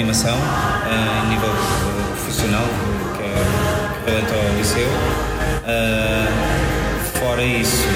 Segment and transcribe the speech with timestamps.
[0.00, 2.64] animação uh, em nível uh, profissional,
[3.16, 4.88] que é equivalente ao liceu.
[7.20, 7.86] fora isso,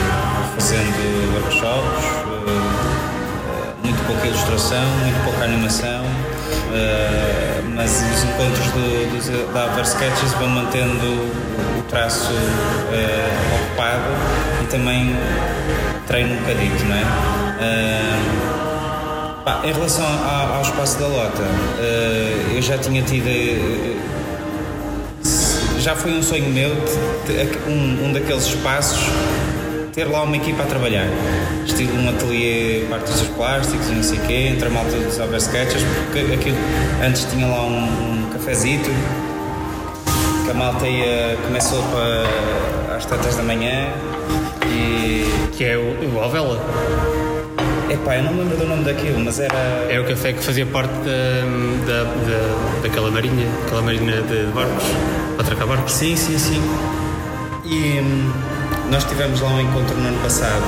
[0.55, 2.05] fazendo workshops,
[3.83, 6.05] muito pouca ilustração, muito pouca animação.
[7.75, 11.07] Mas os encontros do, do, da Aver Sketches vão mantendo
[11.79, 12.33] o traço
[13.55, 14.11] ocupado
[14.63, 15.17] e também
[16.07, 18.54] treino um bocadinho, não é?
[19.63, 20.07] Em relação
[20.55, 21.43] ao, espaço da Lota,
[22.55, 23.29] eu já tinha tido.
[25.79, 26.71] já foi um sonho meu,
[27.69, 29.05] um, daqueles espaços
[29.93, 31.07] ter lá uma equipa a trabalhar.
[31.67, 35.19] Estilo um ateliê para artistas plásticos e não sei o quê, entre a malta dos
[35.21, 36.57] Over Sketches, porque aquilo
[37.07, 38.91] antes tinha lá um, um cafezito
[40.45, 43.89] que a malta ia, começou para às tantas da manhã
[44.67, 45.51] e.
[45.53, 47.14] Que é o, o.
[47.95, 49.57] Epá, eu não me lembro do nome daquilo, mas era.
[49.89, 51.45] É o café que fazia parte da,
[51.87, 54.83] da, da daquela marinha, aquela marinha de barcos,
[55.37, 55.93] para atracar barcos.
[55.93, 56.61] Sim, sim, sim.
[57.65, 58.33] E hum,
[58.91, 60.65] nós tivemos lá um encontro no ano passado,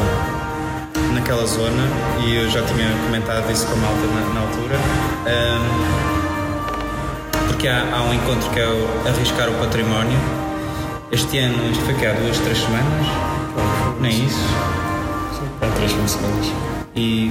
[1.14, 1.82] naquela zona,
[2.24, 4.76] e eu já tinha comentado isso com a malta na, na altura.
[5.26, 6.06] Um,
[7.48, 10.18] porque há, há, um encontro que é o Arriscar o Património.
[11.10, 13.06] Este ano, isto foi que há duas, três semanas?
[14.00, 14.38] Nem isso?
[15.34, 17.30] Sim, há três semanas e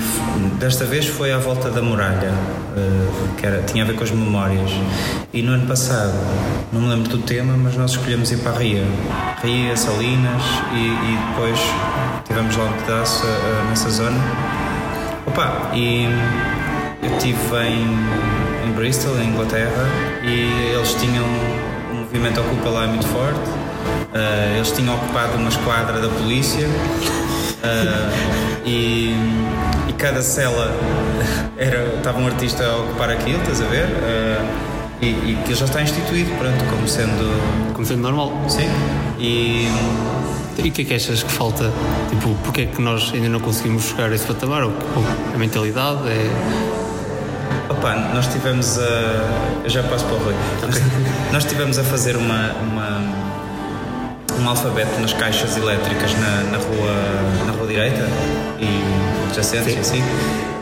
[0.59, 2.31] desta vez foi à volta da muralha,
[2.77, 4.69] eh, que era, tinha a ver com as memórias.
[5.33, 6.13] E no ano passado,
[6.71, 8.85] não me lembro do tema, mas nós escolhemos ir para a Ria.
[9.41, 11.59] Ria, Salinas e, e depois
[12.27, 14.19] tivemos lá um pedaço uh, nessa zona.
[15.25, 16.05] Opa, e
[17.01, 19.89] eu estive em, em Bristol, em Inglaterra,
[20.23, 21.25] e eles tinham.
[21.91, 23.39] O movimento Ocupa lá muito forte.
[24.55, 26.67] Eles tinham ocupado uma esquadra da polícia.
[27.63, 29.15] Uh, e,
[29.89, 30.71] e, cada cela
[31.57, 33.85] era, estava um artista a ocupar aquilo, estás a ver?
[33.85, 37.73] Uh, e, e, que já está instituído, pronto, como sendo.
[37.73, 38.33] Como sendo normal.
[38.47, 38.69] Sim.
[39.19, 39.67] E.
[40.63, 41.69] E o que é que achas que falta?
[42.09, 44.63] Tipo, porque é que nós ainda não conseguimos chegar a esse patamar?
[44.63, 46.31] Ou, ou a mentalidade é.
[47.69, 49.61] Opa, nós tivemos a.
[49.63, 50.33] Eu já passo para o Rui.
[50.63, 50.81] Okay.
[51.33, 53.24] Nós tivemos a fazer uma, uma
[54.39, 58.07] um alfabeto nas caixas elétricas na, na rua, na rua direita
[58.59, 60.03] e adjacentes assim.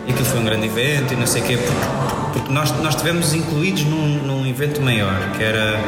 [0.08, 2.96] E aquilo foi um grande evento e não sei o quê, porque, porque nós, nós
[2.96, 5.80] estivemos incluídos num, num evento maior, que era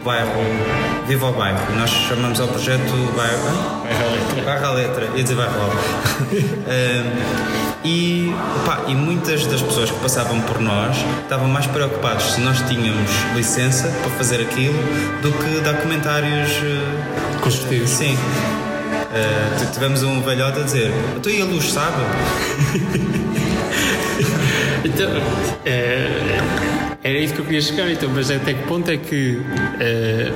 [0.00, 0.42] o bairro
[1.06, 1.58] Viva o Bairro.
[1.78, 3.82] Nós chamamos ao projeto Bairro.
[3.82, 4.42] Bairro à Letra.
[4.42, 5.54] Bairro à Letra, ia dizer Bairro
[6.66, 12.40] um, E, opa, e muitas das pessoas que passavam por nós estavam mais preocupados se
[12.40, 14.74] nós tínhamos licença para fazer aquilo
[15.22, 17.90] do que dar comentários uh, construtivos.
[17.90, 18.14] Sim.
[18.16, 20.92] Uh, tivemos um velhote a dizer:
[21.22, 22.02] Tu e a luz sabe?
[24.86, 25.10] então,
[25.64, 26.38] é,
[27.02, 29.40] era isso que eu queria chegar, então, mas até que ponto é que.
[29.80, 30.32] É,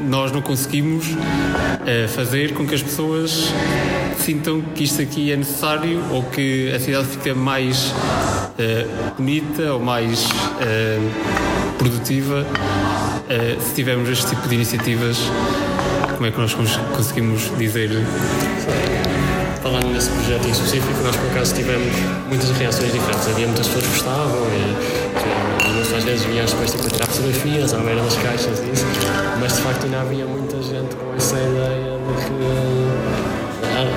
[0.00, 3.52] nós não conseguimos uh, fazer com que as pessoas
[4.18, 7.94] sintam que isto aqui é necessário ou que a cidade fica mais
[9.16, 10.28] bonita ou mais
[11.78, 12.44] produtiva
[13.60, 15.18] se tivermos este tipo de iniciativas.
[16.16, 16.54] Como é que nós
[16.94, 17.90] conseguimos dizer?
[19.62, 21.94] Falando nesse projeto em específico, nós por acaso tivemos
[22.28, 23.28] muitas reações diferentes.
[23.28, 28.02] Havia muitas pessoas que gostavam e às vezes vinhas depois tipo, tirar fotografias à beira
[28.02, 28.86] das caixas e isso,
[29.38, 33.41] mas de facto ainda havia muita gente com essa ideia de que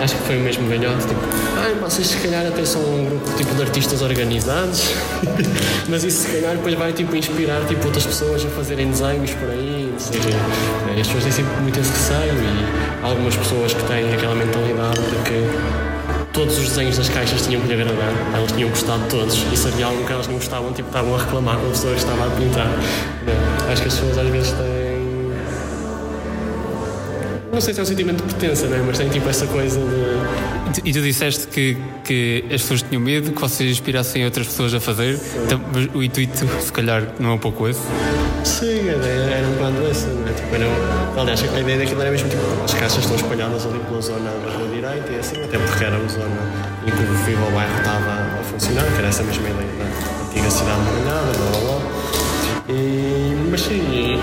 [0.04, 1.20] acho que foi o mesmo velhote, tipo,
[1.58, 4.94] ah, vocês se calhar até são um grupo tipo de artistas organizados,
[5.90, 9.50] mas isso se calhar depois vai tipo inspirar tipo outras pessoas a fazerem desenhos por
[9.50, 13.84] aí, ou seja, eh, as pessoas têm sempre muito esse receio e algumas pessoas que
[13.84, 18.52] têm aquela mentalidade de que todos os desenhos das caixas tinham que lhe agradar, elas
[18.52, 21.18] tinham gostado de todos, e se havia algum que elas não gostavam, tipo, estavam a
[21.18, 22.68] reclamar com a pessoa que estava a pintar.
[22.68, 24.85] Não, acho que as pessoas às vezes têm.
[27.56, 28.84] Não sei se é um sentimento de pertença, né?
[28.86, 30.82] mas tem tipo essa coisa de.
[30.84, 34.82] E tu disseste que, que as pessoas tinham medo, que vocês inspirassem outras pessoas a
[34.82, 37.80] fazer, então, mas o intuito, se calhar, não é um pouco esse?
[38.44, 40.34] Sim, era, era um bocado essa, não é?
[40.34, 40.66] Tipo, era,
[41.18, 44.52] aliás, a ideia daquilo era mesmo tipo, as caixas estão espalhadas ali pela zona da
[44.52, 46.26] rua direita e assim, até porque era uma zona
[46.86, 50.82] em que o Bairro estava a funcionar, que era essa mesma ideia da antiga cidade
[50.82, 51.82] molhada, blá blá blá.
[52.68, 54.20] E, mas sim,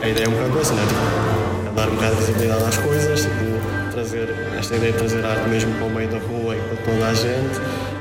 [0.00, 0.86] a ideia é um bocado essa, não é?
[0.86, 1.37] Tipo,
[1.78, 5.72] dar um bocado de visibilidade às coisas, tipo, trazer esta ideia de trazer arte mesmo
[5.74, 7.60] para o meio da rua e para toda a gente,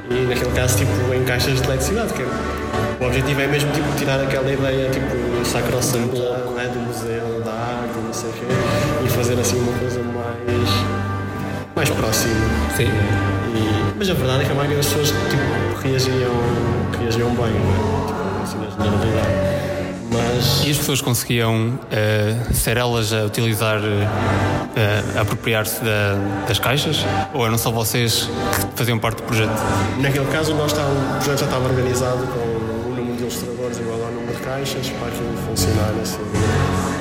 [0.10, 2.28] e naquele caso, tipo, em caixas de eletricidade, que é
[3.00, 6.18] o objetivo é mesmo tipo, tirar aquela ideia tipo sacrossanta
[6.60, 8.46] é, do museu, da arte, não sei o quê,
[9.06, 10.70] e fazer assim uma coisa mais
[11.76, 12.34] mais próximo.
[12.76, 12.86] Sim.
[12.86, 16.34] E- mas a verdade é que a maioria das pessoas tipo, reagiam,
[17.00, 18.08] reagiam bem, não é?
[18.08, 19.67] Tipo, assim, na generalidade.
[20.12, 26.16] Mas E as pessoas conseguiam eh, ser elas a utilizar, eh, a apropriar-se da-
[26.48, 27.06] das caixas?
[27.34, 28.30] Ou eram só vocês
[28.72, 29.52] que faziam parte do projeto?
[30.00, 34.00] naquele caso nós está, o projeto já estava organizado com o número de ilustradores igual
[34.06, 36.18] ao número de caixas para aquilo funcionar assim,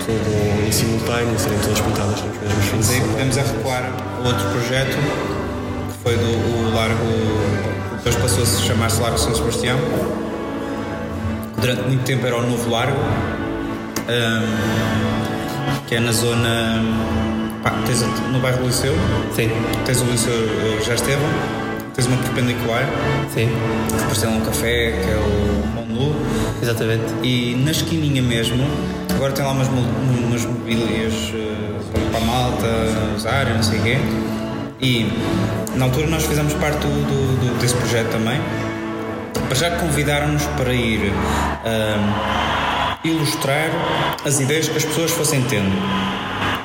[0.05, 3.13] tudo em simultâneo, serem todas pintadas nos mesmos fins de Mas aí semana.
[3.13, 3.83] podemos a recuar
[4.25, 7.77] a outro projeto que foi do o Largo.
[7.97, 9.79] Depois passou-se a chamar-se Largo São Sebastião.
[11.61, 12.99] Durante muito tempo era o novo Largo,
[14.09, 16.83] ahm, que é na zona.
[17.63, 18.01] Pá, tens
[18.33, 18.95] no bairro do Liceu,
[19.35, 19.51] Sim.
[19.85, 21.27] tens o Liceu eh, já Estevam,
[21.95, 22.85] tens uma perpendicular,
[23.35, 23.49] Sim.
[23.89, 26.15] que depois tem um café, que é o Monlu,
[26.63, 27.03] Exatamente.
[27.25, 28.65] e na esquininha mesmo,
[29.15, 32.67] agora tem lá umas, umas mobílias eh, para a malta
[33.17, 33.99] usar, não sei o quê.
[34.81, 35.11] E
[35.75, 38.39] na altura nós fizemos parte do, do- do- desse projeto também.
[39.55, 41.13] Já convidaram-nos para ir
[41.65, 43.71] ah, ilustrar
[44.25, 45.71] as ideias que as pessoas fossem tendo.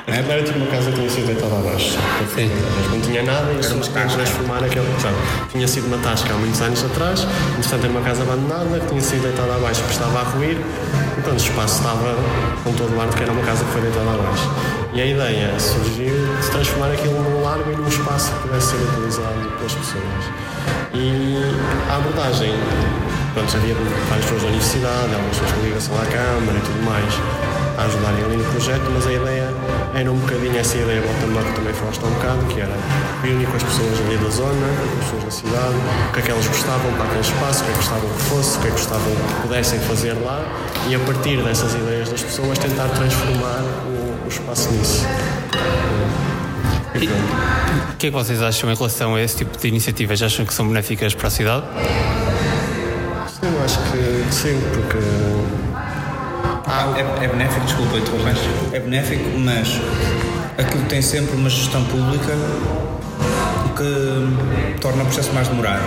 [0.06, 1.96] Aquilo era tipo uma casa que tinha sido deitada abaixo.
[2.34, 2.50] Sim.
[2.90, 4.08] Não tinha nada e queriam tasca.
[4.08, 5.00] transformar aquele.
[5.00, 5.14] Sabe?
[5.50, 7.26] Tinha sido uma tasca há muitos anos atrás,
[7.56, 10.58] entretanto era uma casa abandonada que tinha sido deitada abaixo porque estava a ruir,
[11.16, 12.16] então o espaço estava
[12.64, 14.50] com todo o ar de que era uma casa que foi deitada abaixo.
[14.92, 18.82] E a ideia surgiu de transformar aquilo num largo e num espaço que pudesse ser
[18.82, 20.24] utilizado pelas pessoas.
[20.94, 21.40] E
[21.88, 22.52] a abordagem,
[23.32, 23.74] pronto, havia
[24.08, 27.14] várias pessoas da universidade, algumas pessoas com ligação à Câmara e tudo mais,
[27.78, 29.48] a ajudarem ali no projeto, mas a ideia
[29.94, 32.74] era um bocadinho essa ideia bottom-up que também falaste há um bocado, que era
[33.22, 35.74] reunir com as pessoas ali da zona, com as pessoas da cidade,
[36.08, 38.22] o que é que elas gostavam para aquele espaço, o que é que gostavam que
[38.22, 40.44] fosse, o que é que gostavam que pudessem fazer lá
[40.88, 45.06] e a partir dessas ideias das pessoas tentar transformar o, o espaço nisso.
[46.94, 50.22] O que é que vocês acham em relação a esse tipo de iniciativas?
[50.22, 51.66] Acham que são benéficas para a cidade?
[53.42, 54.98] Eu acho que sim, porque
[56.74, 58.34] Ah, é, é benéfico, desculpa interromper.
[58.72, 59.78] É benéfico, mas
[60.56, 62.32] aquilo tem sempre uma gestão pública
[63.76, 65.82] que torna o processo mais demorado.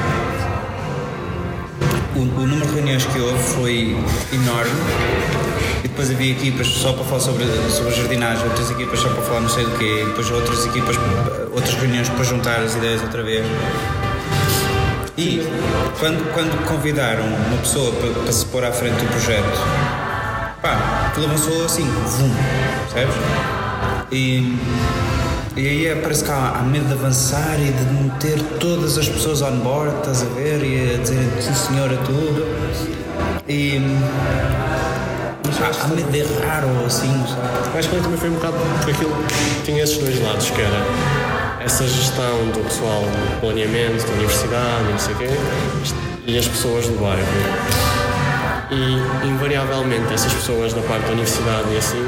[2.16, 3.98] O, o número de reuniões que houve foi
[4.32, 4.80] enorme
[5.84, 9.40] e depois havia equipas só para falar sobre, sobre jardinagem, outras equipas só para falar
[9.40, 10.98] não sei do quê, depois outras equipas,
[11.52, 13.44] outras reuniões para juntar as ideias outra vez.
[15.18, 15.42] E
[16.00, 20.05] quando, quando convidaram uma pessoa para, para se pôr à frente do projeto,
[20.66, 22.34] pá, aquilo avançou assim, vum,
[22.92, 23.16] percebes?
[24.12, 24.58] E,
[25.56, 29.08] e aí é, parece que há, há medo de avançar e de meter todas as
[29.08, 30.64] pessoas on board, estás a ver?
[30.64, 32.46] E a dizer sim senhor a tudo.
[33.48, 33.80] E
[35.62, 37.78] há, há medo de errar ou assim, sabe?
[37.78, 39.16] acho que também foi um bocado porque aquilo
[39.64, 40.84] tinha esses dois lados, que era
[41.64, 45.30] essa gestão do pessoal do planeamento, da universidade não sei o quê,
[46.26, 48.05] e as pessoas do bairro.
[48.72, 52.02] E invariavelmente essas pessoas da parte da universidade e assim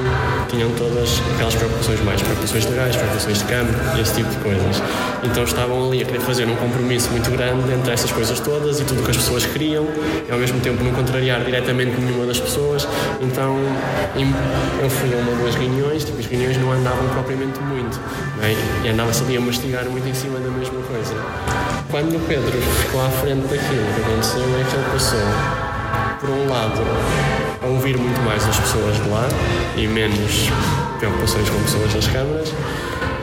[0.49, 4.81] tinham todas aquelas preocupações mais, preocupações legais, preocupações de campo e esse tipo de coisas.
[5.23, 8.83] Então estavam ali a querer fazer um compromisso muito grande entre essas coisas todas e
[8.85, 9.85] tudo o que as pessoas queriam
[10.27, 12.87] e ao mesmo tempo não contrariar diretamente nenhuma das pessoas.
[13.21, 13.55] Então
[14.81, 17.99] eu fui a uma ou duas reuniões, tipo, as reuniões não andavam propriamente muito
[18.37, 18.55] não é?
[18.83, 21.13] e andava-se ali a mastigar muito em cima da mesma coisa.
[21.91, 25.66] Quando o Pedro ficou à frente daquilo, o que aconteceu é que ele passou
[26.19, 26.81] por um lado,
[27.63, 29.27] ouvir muito mais as pessoas de lá
[29.75, 30.49] e menos
[30.99, 32.53] preocupações com pessoas das câmaras,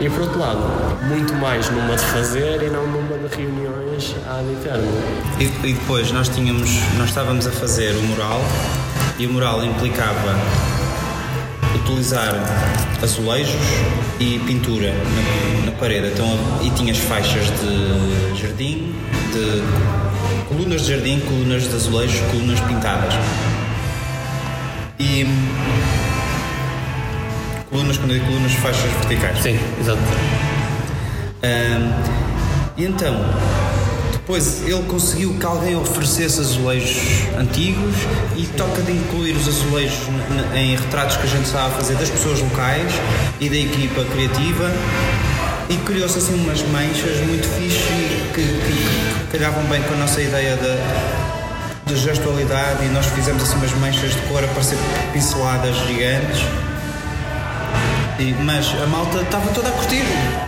[0.00, 0.60] e por outro lado,
[1.08, 4.92] muito mais numa de fazer e não numa de reuniões ad eterno.
[5.38, 8.40] E, e depois nós tínhamos, nós estávamos a fazer o mural
[9.18, 10.36] e o mural implicava
[11.76, 12.34] utilizar
[13.02, 13.54] azulejos
[14.18, 16.08] e pintura na, na parede.
[16.08, 16.26] Então,
[16.62, 18.94] e tinhas faixas de jardim,
[19.32, 19.62] de
[20.54, 23.14] colunas de jardim, colunas de azulejos, colunas pintadas.
[25.00, 25.26] E
[27.68, 29.42] colunas, quando eu digo colunas, faixas verticais.
[29.42, 30.00] Sim, exato.
[32.76, 33.14] E então,
[34.12, 37.94] depois ele conseguiu que alguém oferecesse azulejos antigos
[38.36, 40.06] e toca de incluir os azulejos
[40.54, 42.92] em retratos que a gente estava a fazer das pessoas locais
[43.40, 44.72] e da equipa criativa
[45.68, 47.78] e criou-se assim umas manchas muito fixe
[48.34, 49.03] que, que
[49.34, 54.12] calhavam bem com a nossa ideia de, de gestualidade e nós fizemos assim umas manchas
[54.12, 54.78] de cor a parecer
[55.12, 56.40] pinceladas gigantes
[58.20, 60.04] e- mas a malta estava toda a curtir.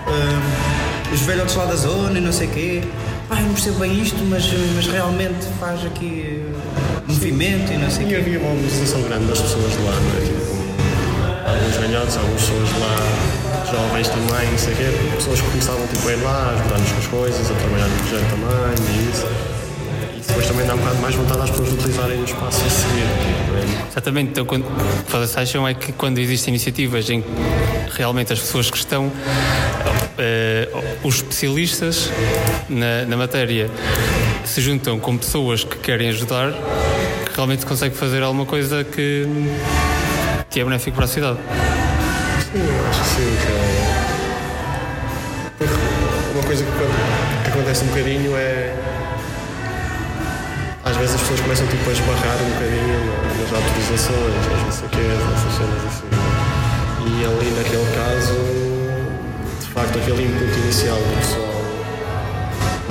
[0.07, 2.83] Ahm, os velhotes lá da zona e não sei o quê.
[3.29, 4.45] Pai, não percebo bem isto, mas,
[4.77, 8.17] mas realmente faz aqui eh, movimento e não sei o E quê.
[8.21, 10.25] havia uma mobilização grande das pessoas de lá, não é?
[10.25, 12.97] Tipo, alguns velhotes, algumas pessoas lá
[13.71, 14.85] jovens também, não sei o quê,
[15.17, 17.97] pessoas que começavam tipo, a ir lá, a ajudar-nos com as coisas, a trabalhar no
[17.97, 19.27] projeto também e isso.
[20.17, 22.71] E depois também dá um bocado mais vontade às pessoas de utilizarem o espaço a
[22.71, 23.07] seguir.
[23.21, 24.65] Tipo, Exatamente, então quando,
[25.09, 27.29] vocês acham é que quando existem iniciativas em que
[27.97, 29.11] realmente as pessoas que estão,
[30.19, 30.69] eh,
[31.03, 32.11] os especialistas
[32.69, 33.71] na, na matéria,
[34.45, 39.27] se juntam com pessoas que querem ajudar, que realmente se consegue fazer alguma coisa que,
[40.51, 41.39] que é benéfico para a cidade.
[42.55, 43.37] Eu acho sim.
[45.59, 45.75] Porque
[46.35, 48.75] uma coisa que, acontece um bocadinho é.
[50.85, 54.73] Às vezes as pessoas começam tipo, a esbarrar um bocadinho na- nas autorizações, nas não
[54.73, 56.09] sei quê, essas cenas assim.
[57.07, 58.39] E ali naquele caso,
[59.61, 61.57] de facto, aquele input inicial do pessoal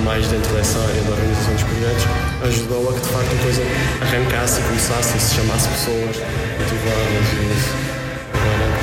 [0.00, 2.04] mais dentro dessa área da organização dos projetos
[2.44, 3.62] ajudou a que de facto a coisa
[4.02, 6.16] arrancasse começasse e se chamasse pessoas
[6.60, 7.95] motivadas e isso.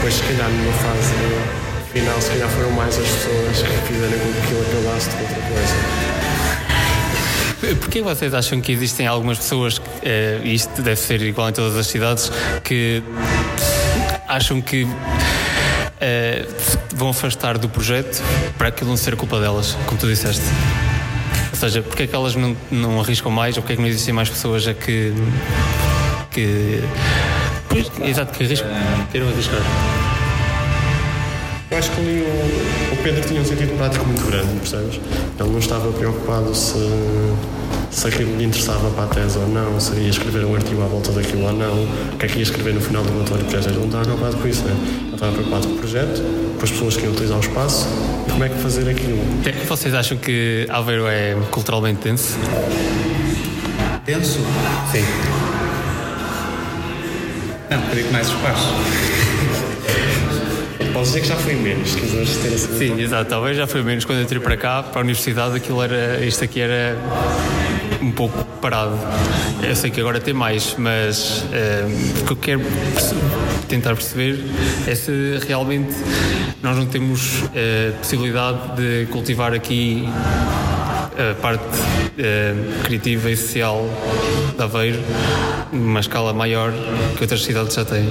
[0.03, 1.13] Depois, se calhar, numa fase
[1.93, 5.41] final, se calhar foram mais as pessoas que fizeram com que aquilo acabasse de outra
[5.47, 5.75] coisa.
[7.79, 11.87] Porquê vocês acham que existem algumas pessoas, eh, isto deve ser igual em todas as
[11.87, 12.29] cidades,
[12.65, 13.01] que
[14.27, 14.85] acham que
[16.01, 16.47] eh,
[16.93, 18.21] vão afastar do projeto
[18.57, 20.43] para aquilo não ser culpa delas, como tu disseste?
[21.49, 23.87] Ou seja, porque é que elas não, não arriscam mais, ou porque é que não
[23.87, 25.13] existem mais pessoas a que.
[26.29, 26.83] que.
[27.73, 28.69] Pois, exato, que arriscam.
[29.11, 29.59] Queiram arriscar.
[31.71, 35.01] Eu acho que ali o, o Pedro tinha um sentido prático muito grande, percebes?
[35.39, 36.77] Ele não estava preocupado se,
[37.89, 40.85] se aquilo lhe interessava para a tese ou não, se ia escrever um artigo à
[40.85, 43.49] volta daquilo ou não, o que é que ia escrever no final do relatório de
[43.49, 43.71] projeto.
[43.71, 44.75] Ele não estava preocupado com isso, né?
[45.07, 46.21] Ele estava preocupado com o projeto,
[46.57, 47.87] com as pessoas que iam utilizar o espaço
[48.27, 49.19] e como é que fazer aquilo.
[49.43, 52.37] É, Vocês acham que Aveiro é culturalmente denso?
[54.05, 54.39] Denso?
[54.91, 55.42] Sim.
[57.73, 58.67] Não, acredito mais espaço.
[60.93, 63.27] Posso dizer que já foi menos, se quiseres ter essa Sim, exato.
[63.27, 66.23] Talvez já foi menos quando eu entrei para cá, para a universidade, aquilo era.
[66.23, 66.95] Isto aqui era
[67.99, 68.95] um pouco parado.
[69.63, 71.87] Eu sei que agora tem mais, mas eh,
[72.21, 72.61] o que eu quero
[73.67, 74.39] tentar perceber
[74.85, 75.95] é se realmente
[76.61, 80.07] nós não temos eh, possibilidade de cultivar aqui
[81.17, 81.63] a parte
[82.17, 82.53] eh,
[82.83, 83.85] criativa e social
[84.55, 84.99] de Aveiro
[85.71, 86.71] numa escala maior
[87.15, 88.07] que outras cidades já têm.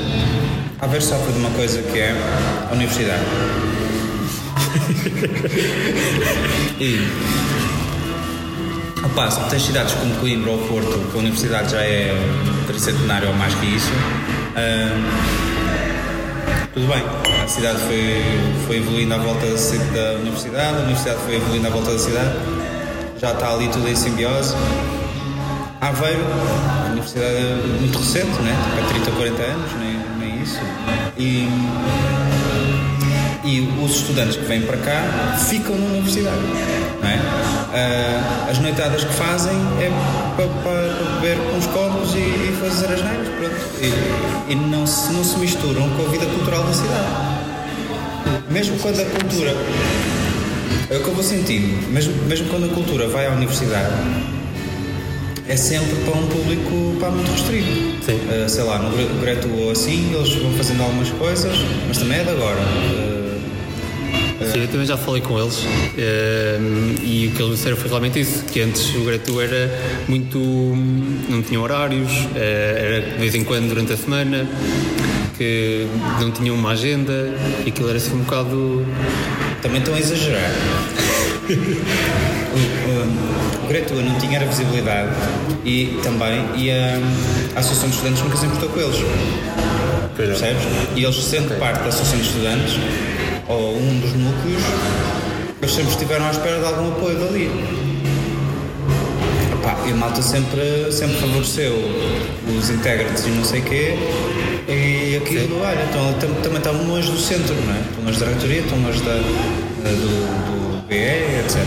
[0.81, 2.15] Aveiro sofre de uma coisa que é
[2.71, 3.23] a universidade.
[6.81, 7.09] e
[9.03, 12.15] ao passo que tens cidades como Coimbra ou Porto, que a universidade já é
[12.67, 13.93] tricentenária ou mais que isso,
[14.57, 15.43] ah,
[16.73, 17.03] tudo bem.
[17.43, 18.23] A cidade foi,
[18.67, 22.31] foi evoluindo à volta da da universidade, a universidade foi evoluindo à volta da cidade,
[23.23, 24.53] já está ali tudo em simbiose.
[25.81, 26.25] Aveiro,
[26.87, 28.53] a universidade é muito recente, né?
[28.77, 30.59] Há 30 ou 40 anos, nem, nem isso.
[31.17, 31.49] E,
[33.45, 36.37] e os estudantes que vêm para cá ficam na universidade,
[37.05, 37.19] é?
[37.75, 39.89] Ah, as noitadas que fazem é
[40.35, 43.29] para, para, beber com os copos e, e fazer as neiras.
[43.81, 47.07] E, e não, se, não se misturam com a vida cultural da cidade.
[48.51, 49.55] Mesmo quando a cultura.
[50.91, 53.93] É o que eu vou sentindo, mesmo, mesmo quando a cultura vai à universidade,
[55.49, 57.69] é sempre para um público pá, muito restrito.
[58.05, 58.15] Sim.
[58.29, 61.57] Uh, sei lá, no Gre- Greto ou assim, eles vão fazendo algumas coisas,
[61.89, 62.61] mas também é de agora.
[62.61, 63.23] Uh,
[64.53, 65.61] Sim, eu também já falei com eles
[65.97, 66.59] eh,
[67.01, 69.71] e o que eles disseram foi realmente isso, que antes o Gretu era
[70.09, 70.37] muito.
[71.29, 74.45] não tinha horários, era de vez em quando durante a semana,
[75.39, 75.87] que
[76.21, 77.33] não tinham uma agenda
[77.65, 78.85] e aquilo era assim um bocado.
[79.63, 80.51] Também estão a exagerar.
[81.49, 82.59] o,
[82.91, 85.11] o, o Greto não tinha era visibilidade
[85.65, 86.99] e também e a,
[87.57, 88.97] a Associação de Estudantes nunca se importou com eles.
[90.17, 90.63] Percebes?
[90.95, 92.75] E eles, sendo parte da Associação de Estudantes,
[93.49, 94.63] ou um dos núcleos,
[95.61, 97.51] eles sempre estiveram à espera de algum apoio dali.
[99.53, 101.73] Epá, e a malta sempre, sempre favoreceu
[102.59, 103.95] os integrantes e não sei o quê.
[104.69, 107.81] E aquilo, olha, estão, tam- também estão longe do centro, não é?
[107.81, 111.59] Estão longe da reitoria, estão longe da, do, do BE, etc.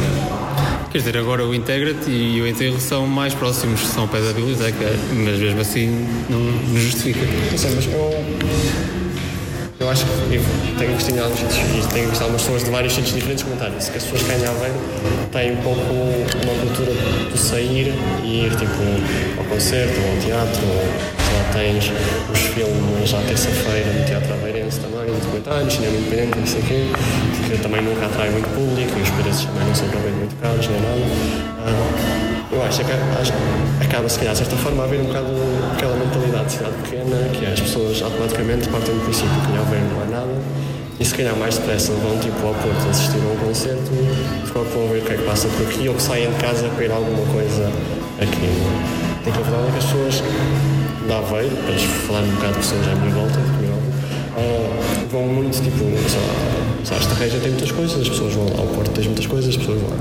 [0.92, 4.32] Quer dizer, agora o Integrate e o Enterro são mais próximos, são ao pé da
[4.32, 5.88] biblioteca, mas mesmo assim
[6.30, 7.20] não, não justifica.
[7.52, 8.85] Não sei, mas eu.
[9.86, 10.42] Eu acho que
[10.80, 13.92] tenho visto em alguns sítios tenho visto algumas pessoas de vários sítios diferentes comentar isso,
[13.92, 14.74] que as pessoas que ganham Aveiro
[15.32, 16.92] têm um pouco uma cultura
[17.32, 18.74] de sair e ir tipo
[19.38, 21.92] ao concerto, ou ao teatro, ou lá, tens
[22.34, 26.86] os filmes à terça-feira no Teatro Aveirense também, documentários, cinema independente, não sei o quê,
[27.48, 30.68] que também nunca atrai muito público e os preços também não são provavelmente muito caros
[30.68, 30.96] nem nada.
[31.64, 32.92] Ah, eu acho que
[33.84, 35.28] acaba, se calhar, de certa forma, a haver um bocado
[35.74, 39.58] aquela mentalidade de cidade pequena, que é as pessoas automaticamente partem do princípio que em
[39.58, 40.42] Aveiro não é nada
[40.98, 44.88] e se calhar mais depressa vão tipo ao Porto assistir a um concerto que vão
[44.88, 46.92] ver o que é que passa por aqui ou que saem de casa para ir
[46.92, 47.70] alguma coisa
[48.22, 48.50] aqui.
[49.24, 50.24] Porque a verdade é que as pessoas
[51.06, 53.40] de Aveiro, para falar um bocado de pessoas à minha volta,
[54.38, 58.60] uh, vão muito tipo, sei lá, esta região tem muitas coisas, as pessoas vão lá,
[58.60, 59.98] ao Porto tem muitas coisas, as pessoas vão lá.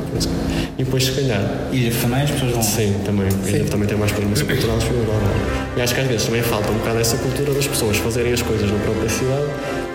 [0.76, 1.69] E depois, se calhar.
[1.73, 3.31] E também as pessoas vão Sim, também.
[3.31, 3.64] Sim.
[3.64, 5.75] também tem mais programação cultural, vão lá.
[5.76, 8.43] E acho que às vezes também falta um bocado essa cultura das pessoas fazerem as
[8.43, 9.47] coisas na própria cidade,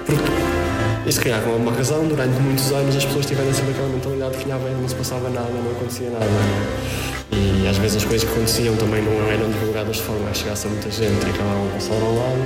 [0.06, 0.50] porque
[1.06, 4.38] e se calhar com alguma razão, durante muitos anos as pessoas tiveram sempre aquela mentalidade
[4.38, 6.26] que não se passava nada, não acontecia nada.
[7.32, 10.66] E às vezes as coisas que aconteciam também não eram divulgadas de forma a chegasse
[10.66, 12.40] a muita gente e acabavam a passar ao lado.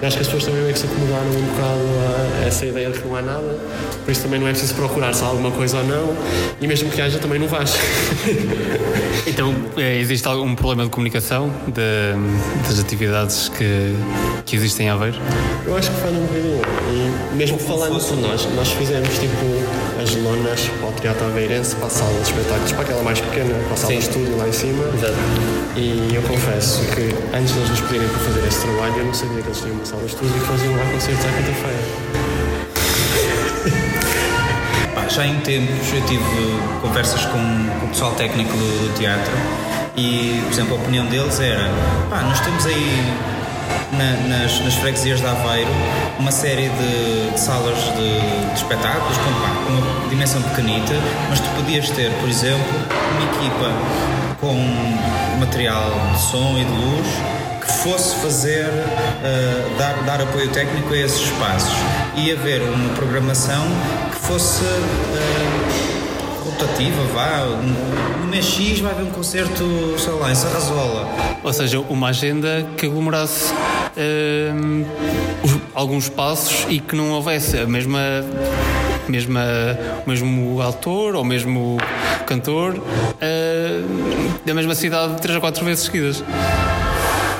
[0.00, 2.90] E acho que as pessoas também meio que se acomodaram um bocado a essa ideia
[2.90, 3.58] de que não há nada,
[4.04, 6.16] por isso também não é preciso procurar se há alguma coisa ou não,
[6.60, 7.74] e mesmo que haja também não vais.
[9.26, 13.94] então, é, existe algum problema de comunicação de, das atividades que,
[14.44, 15.16] que existem em Aveiro?
[15.66, 16.62] Eu acho que falha um bocadinho.
[16.92, 19.34] E mesmo falando por nós, nós fizemos tipo
[20.06, 23.54] as lonas para o Teatro Aveirense, para a sala de espetáculos, para aquela mais pequena,
[23.64, 23.98] para a sala Sim.
[23.98, 24.84] de estúdio lá em cima.
[24.94, 25.14] Exato.
[25.74, 29.14] E eu confesso que antes de eles nos pedirem para fazer esse trabalho, eu não
[29.14, 31.82] sabia que eles tinham uma sala de estúdio e que faziam lá concertos à quinta-feira.
[35.10, 36.22] Já em tempos eu tive
[36.82, 37.38] conversas com,
[37.80, 39.32] com o pessoal técnico do, do teatro
[39.96, 41.70] e, por exemplo, a opinião deles era:
[42.10, 43.02] pá, nós temos aí
[43.92, 45.70] na, nas, nas freguesias de Aveiro
[46.18, 50.94] uma série de, de salas de, de espetáculos com, com uma dimensão pequenita,
[51.28, 52.66] mas tu podias ter, por exemplo,
[53.12, 53.72] uma equipa
[54.40, 54.54] com
[55.38, 57.06] material de som e de luz
[57.60, 61.74] que fosse fazer, uh, dar, dar apoio técnico a esses espaços
[62.16, 63.64] e haver uma programação
[64.12, 64.62] que fosse.
[64.62, 65.65] Uh,
[66.56, 67.44] rotativa, vá.
[68.20, 71.06] No mês X vai haver um concerto, sei lá, em Sarrazola.
[71.42, 74.86] Ou seja, uma agenda que aglomerasse uh,
[75.74, 78.00] alguns passos e que não houvesse a mesma.
[79.08, 79.40] Mesma,
[80.04, 81.78] o mesmo autor ou mesmo
[82.26, 86.24] cantor uh, da mesma cidade três ou quatro vezes seguidas.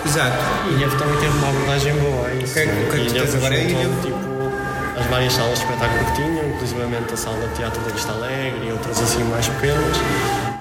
[0.07, 0.37] Exato.
[0.79, 2.31] E a também teve uma abordagem boa.
[2.31, 2.53] É isso.
[2.53, 3.67] O que é que, que, que tens agora aí?
[3.67, 4.36] Tipo,
[4.97, 8.67] as várias salas de espetáculo que tinham, inclusive a sala de teatro da Vista Alegre
[8.67, 9.97] e outras assim mais pequenas.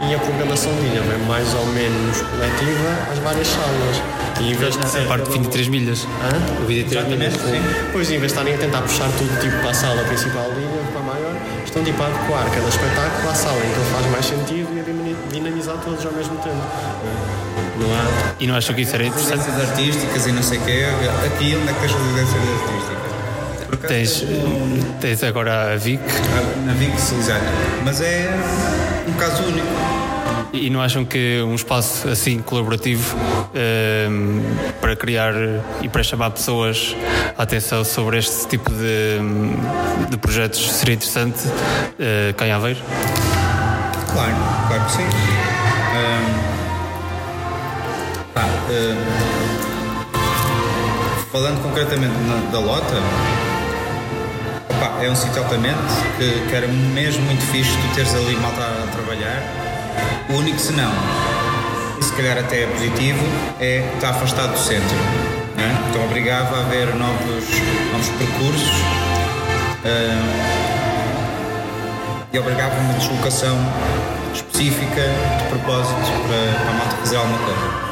[0.01, 4.01] E a programação tinha é mais ou menos coletiva às várias salas.
[4.41, 5.03] E em vez de ser.
[5.03, 6.05] A parte de 23 milhas.
[6.21, 6.61] Hã?
[6.61, 7.33] O 23 milhas.
[7.33, 7.61] Sim.
[7.93, 10.83] Pois, em vez de estarem a tentar puxar tudo tipo para a sala principal linha,
[10.91, 14.05] para a maior, estão tipo a adequar cada espetáculo à sala em que ele faz
[14.07, 16.61] mais sentido e a dinamizar todos ao mesmo tempo.
[17.79, 18.33] Não há...
[18.39, 19.49] E não acham que isso era interessante?
[19.49, 20.85] Artísticas e não sei o quê.
[21.25, 23.04] Aqui onde é que tens residências artísticas?
[23.87, 24.23] Tens,
[24.99, 26.01] tens agora a VIC.
[26.65, 27.45] Na VIC, exato.
[27.83, 28.29] Mas é
[29.07, 29.67] um caso único.
[30.53, 34.41] E não acham que um espaço assim colaborativo um,
[34.79, 35.33] para criar
[35.81, 36.95] e para chamar pessoas
[37.37, 39.19] a atenção sobre este tipo de,
[40.09, 42.79] de projetos seria interessante uh, cá em Aveiro?
[44.13, 44.35] Claro,
[44.67, 45.03] claro que sim.
[45.91, 46.33] Um,
[48.33, 48.45] pá,
[51.31, 52.95] falando concretamente na, da Lota,
[54.75, 55.79] Opa, é um sítio altamente
[56.17, 59.41] que, que era mesmo muito fixe tu teres ali malta a trabalhar.
[60.29, 60.91] O único senão,
[61.99, 63.23] e se calhar até é positivo,
[63.59, 64.97] é estar afastado do centro.
[65.55, 65.85] Né?
[65.89, 67.45] Então obrigava a haver novos,
[67.91, 68.81] novos percursos
[69.85, 70.25] uh,
[72.33, 73.57] e obrigava uma deslocação
[74.33, 75.01] específica
[75.37, 77.84] de propósito para, para a malta fazer alguma coisa.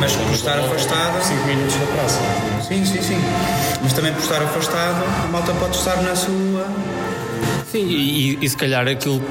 [0.00, 1.22] Mas por estar afastado.
[1.22, 2.20] 5 minutos da praça.
[2.66, 3.18] Sim, sim, sim.
[3.82, 6.66] Mas também por estar afastado, a malta pode estar na sua.
[7.70, 9.22] Sim, e, e se calhar aquilo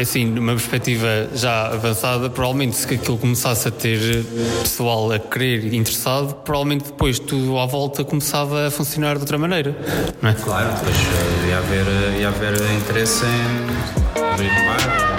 [0.00, 4.24] assim, numa perspectiva já avançada, provavelmente se aquilo começasse a ter
[4.62, 9.76] pessoal a querer interessado, provavelmente depois tudo à volta começava a funcionar de outra maneira,
[10.22, 10.34] não é?
[10.34, 15.11] Claro, depois eh, ia haver, ia haver interesse em abrir bar